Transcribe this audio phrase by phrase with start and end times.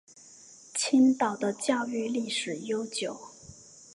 [0.73, 3.15] 青岛的教育历史悠久。